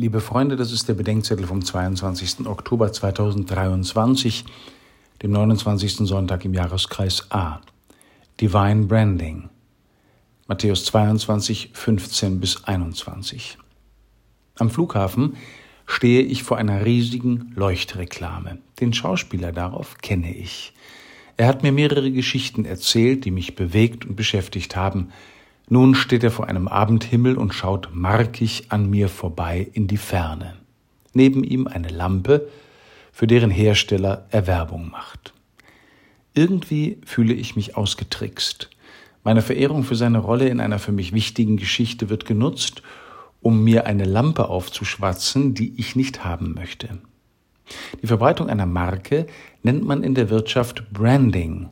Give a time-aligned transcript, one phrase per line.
[0.00, 2.46] Liebe Freunde, das ist der Bedenkzettel vom 22.
[2.46, 4.44] Oktober 2023,
[5.24, 6.06] dem 29.
[6.06, 7.60] Sonntag im Jahreskreis A.
[8.40, 9.48] Divine Branding.
[10.46, 13.58] Matthäus 22, 15 bis 21.
[14.54, 15.36] Am Flughafen
[15.84, 18.58] stehe ich vor einer riesigen Leuchtreklame.
[18.78, 20.74] Den Schauspieler darauf kenne ich.
[21.36, 25.08] Er hat mir mehrere Geschichten erzählt, die mich bewegt und beschäftigt haben.
[25.68, 30.54] Nun steht er vor einem Abendhimmel und schaut markig an mir vorbei in die Ferne.
[31.12, 32.48] Neben ihm eine Lampe,
[33.12, 35.34] für deren Hersteller er Werbung macht.
[36.34, 38.70] Irgendwie fühle ich mich ausgetrickst.
[39.24, 42.82] Meine Verehrung für seine Rolle in einer für mich wichtigen Geschichte wird genutzt,
[43.40, 46.98] um mir eine Lampe aufzuschwatzen, die ich nicht haben möchte.
[48.00, 49.26] Die Verbreitung einer Marke
[49.62, 51.68] nennt man in der Wirtschaft Branding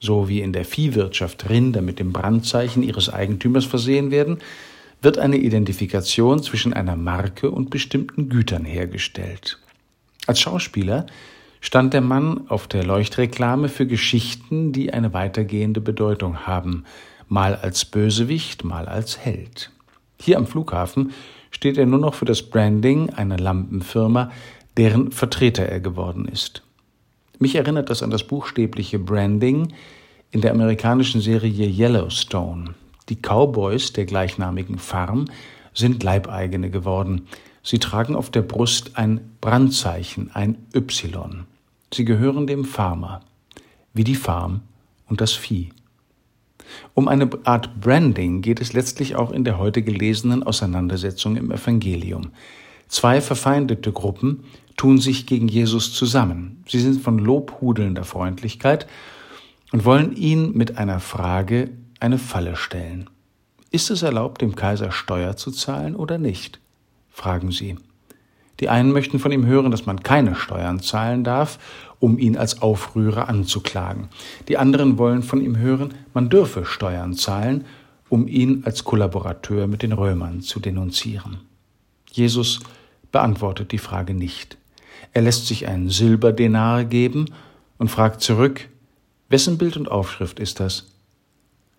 [0.00, 4.38] so wie in der Viehwirtschaft Rinder mit dem Brandzeichen ihres Eigentümers versehen werden,
[5.02, 9.58] wird eine Identifikation zwischen einer Marke und bestimmten Gütern hergestellt.
[10.26, 11.06] Als Schauspieler
[11.60, 16.84] stand der Mann auf der Leuchtreklame für Geschichten, die eine weitergehende Bedeutung haben,
[17.28, 19.70] mal als Bösewicht, mal als Held.
[20.20, 21.12] Hier am Flughafen
[21.50, 24.30] steht er nur noch für das Branding einer Lampenfirma,
[24.76, 26.62] deren Vertreter er geworden ist.
[27.38, 29.72] Mich erinnert das an das buchstäbliche Branding
[30.32, 32.74] in der amerikanischen Serie Yellowstone.
[33.08, 35.26] Die Cowboys der gleichnamigen Farm
[35.72, 37.28] sind Leibeigene geworden.
[37.62, 41.46] Sie tragen auf der Brust ein Brandzeichen, ein Y.
[41.94, 43.20] Sie gehören dem Farmer,
[43.94, 44.62] wie die Farm
[45.08, 45.70] und das Vieh.
[46.94, 52.32] Um eine Art Branding geht es letztlich auch in der heute gelesenen Auseinandersetzung im Evangelium.
[52.88, 54.44] Zwei verfeindete Gruppen
[54.76, 56.64] tun sich gegen Jesus zusammen.
[56.66, 58.86] Sie sind von lobhudelnder Freundlichkeit
[59.72, 63.10] und wollen ihn mit einer Frage eine Falle stellen.
[63.70, 66.58] Ist es erlaubt, dem Kaiser Steuer zu zahlen oder nicht?
[67.10, 67.76] fragen sie.
[68.60, 71.58] Die einen möchten von ihm hören, dass man keine Steuern zahlen darf,
[72.00, 74.08] um ihn als Aufrührer anzuklagen.
[74.48, 77.64] Die anderen wollen von ihm hören, man dürfe Steuern zahlen,
[78.08, 81.47] um ihn als Kollaborateur mit den Römern zu denunzieren.
[82.18, 82.60] Jesus
[83.12, 84.58] beantwortet die Frage nicht.
[85.12, 87.32] Er lässt sich einen Silberdenar geben
[87.78, 88.68] und fragt zurück,
[89.28, 90.92] wessen Bild und Aufschrift ist das?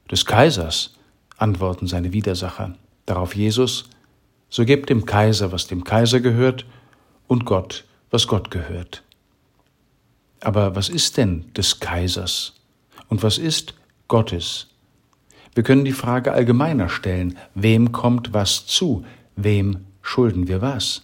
[0.10, 0.96] Des Kaisers,
[1.38, 2.76] antworten seine Widersacher.
[3.06, 3.90] Darauf Jesus,
[4.50, 6.66] so gebt dem Kaiser, was dem Kaiser gehört,
[7.28, 9.04] und Gott, was Gott gehört.
[10.42, 12.54] Aber was ist denn des Kaisers?
[13.08, 13.76] Und was ist
[14.08, 14.68] Gottes?
[15.54, 19.06] Wir können die Frage allgemeiner stellen, wem kommt was zu,
[19.36, 21.04] wem schulden wir was?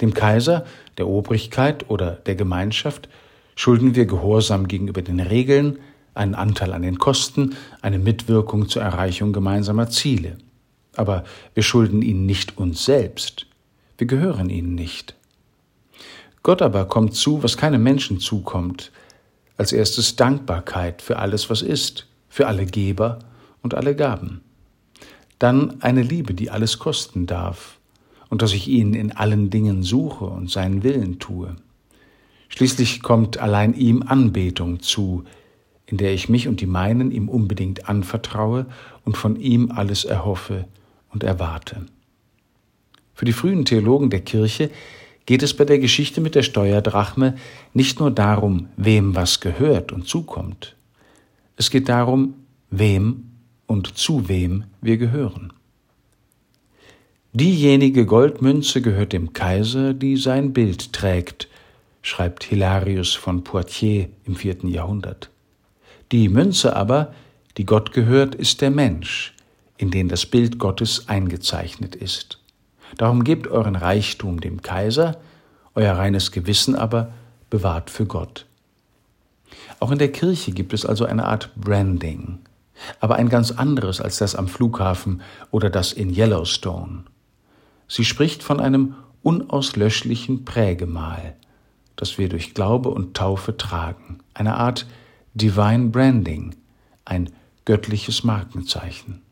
[0.00, 0.66] Dem Kaiser,
[0.96, 3.08] der Obrigkeit oder der Gemeinschaft
[3.56, 5.78] schulden wir Gehorsam gegenüber den Regeln,
[6.14, 10.38] einen Anteil an den Kosten, eine Mitwirkung zur Erreichung gemeinsamer Ziele.
[10.96, 11.24] Aber
[11.54, 13.46] wir schulden ihnen nicht uns selbst.
[13.96, 15.14] Wir gehören ihnen nicht.
[16.42, 18.90] Gott aber kommt zu, was keinem Menschen zukommt.
[19.56, 23.18] Als erstes Dankbarkeit für alles, was ist, für alle Geber
[23.62, 24.40] und alle Gaben.
[25.38, 27.78] Dann eine Liebe, die alles kosten darf,
[28.28, 31.56] und dass ich ihn in allen Dingen suche und seinen Willen tue.
[32.48, 35.24] Schließlich kommt allein ihm Anbetung zu,
[35.86, 38.66] in der ich mich und die meinen ihm unbedingt anvertraue
[39.04, 40.66] und von ihm alles erhoffe
[41.10, 41.86] und erwarte.
[43.14, 44.70] Für die frühen Theologen der Kirche
[45.26, 47.36] geht es bei der Geschichte mit der Steuerdrachme
[47.74, 50.76] nicht nur darum, wem was gehört und zukommt.
[51.56, 52.34] Es geht darum,
[52.70, 53.27] wem
[53.68, 55.52] und zu wem wir gehören.
[57.32, 61.46] Diejenige Goldmünze gehört dem Kaiser, die sein Bild trägt,
[62.02, 65.30] schreibt Hilarius von Poitiers im vierten Jahrhundert.
[66.10, 67.14] Die Münze aber,
[67.58, 69.34] die Gott gehört, ist der Mensch,
[69.76, 72.40] in den das Bild Gottes eingezeichnet ist.
[72.96, 75.20] Darum gebt euren Reichtum dem Kaiser,
[75.74, 77.12] euer reines Gewissen aber
[77.50, 78.46] bewahrt für Gott.
[79.80, 82.38] Auch in der Kirche gibt es also eine Art Branding,
[83.00, 87.04] aber ein ganz anderes als das am Flughafen oder das in Yellowstone.
[87.88, 91.36] Sie spricht von einem unauslöschlichen Prägemal,
[91.96, 94.86] das wir durch Glaube und Taufe tragen, eine Art
[95.34, 96.54] Divine Branding,
[97.04, 97.30] ein
[97.64, 99.22] göttliches Markenzeichen.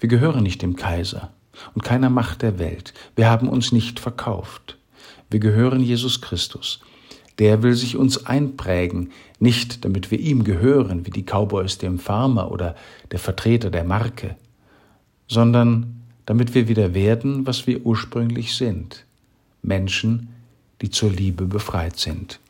[0.00, 1.32] Wir gehören nicht dem Kaiser
[1.74, 2.94] und keiner Macht der Welt.
[3.16, 4.78] Wir haben uns nicht verkauft.
[5.30, 6.80] Wir gehören Jesus Christus.
[7.38, 12.50] Der will sich uns einprägen, nicht damit wir ihm gehören, wie die Cowboys dem Farmer
[12.50, 12.74] oder
[13.10, 14.36] der Vertreter der Marke,
[15.28, 19.04] sondern damit wir wieder werden, was wir ursprünglich sind,
[19.62, 20.28] Menschen,
[20.82, 22.40] die zur Liebe befreit sind.